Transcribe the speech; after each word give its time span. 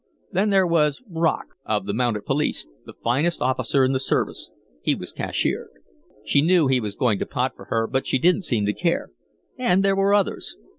Then 0.31 0.49
there 0.49 0.65
was 0.65 1.03
Rock, 1.07 1.49
of 1.63 1.85
the 1.85 1.93
mounted 1.93 2.25
police, 2.25 2.65
the 2.87 2.95
finest 3.03 3.39
officer 3.39 3.83
in 3.83 3.91
the 3.91 3.99
service. 3.99 4.49
He 4.81 4.95
was 4.95 5.11
cashiered. 5.11 5.69
She 6.25 6.41
knew 6.41 6.65
he 6.65 6.79
was 6.79 6.95
going 6.95 7.19
to 7.19 7.27
pot 7.27 7.55
for 7.55 7.65
her, 7.65 7.85
but 7.85 8.07
she 8.07 8.17
didn't 8.17 8.45
seem 8.45 8.65
to 8.65 8.73
care 8.73 9.11
and 9.59 9.85
there 9.85 9.95
were 9.95 10.15
others. 10.15 10.57